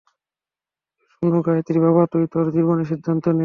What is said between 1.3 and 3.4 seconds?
গায়েত্রী- বাবা- তুই তোর জীবনের সিদ্ধান্ত নে।